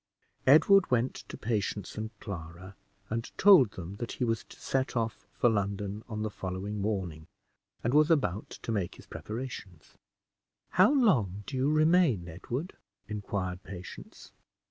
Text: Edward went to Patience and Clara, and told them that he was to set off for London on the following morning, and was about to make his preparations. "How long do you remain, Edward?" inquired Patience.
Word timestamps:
Edward 0.47 0.89
went 0.89 1.13
to 1.13 1.37
Patience 1.37 1.95
and 1.95 2.09
Clara, 2.19 2.75
and 3.11 3.29
told 3.37 3.73
them 3.73 3.97
that 3.97 4.13
he 4.13 4.23
was 4.23 4.43
to 4.45 4.59
set 4.59 4.95
off 4.97 5.27
for 5.31 5.47
London 5.47 6.03
on 6.09 6.23
the 6.23 6.31
following 6.31 6.81
morning, 6.81 7.27
and 7.83 7.93
was 7.93 8.09
about 8.09 8.49
to 8.49 8.71
make 8.71 8.95
his 8.95 9.05
preparations. 9.05 9.99
"How 10.71 10.91
long 10.91 11.43
do 11.45 11.55
you 11.55 11.69
remain, 11.71 12.27
Edward?" 12.27 12.73
inquired 13.07 13.61
Patience. 13.61 14.31